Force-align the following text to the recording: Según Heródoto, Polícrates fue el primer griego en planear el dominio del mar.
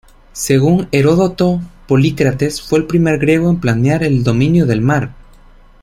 Según 0.33 0.87
Heródoto, 0.91 1.61
Polícrates 1.87 2.59
fue 2.59 2.79
el 2.79 2.87
primer 2.87 3.19
griego 3.19 3.51
en 3.51 3.59
planear 3.59 4.01
el 4.01 4.23
dominio 4.23 4.65
del 4.65 4.81
mar. 4.81 5.11